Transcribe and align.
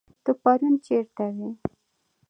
ته 0.23 0.31
پرون 0.41 0.73
چيرته 0.85 1.25
وي 1.35 1.49